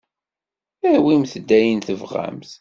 Awimt 0.93 1.33
ayen 1.57 1.79
tebɣamt. 1.87 2.49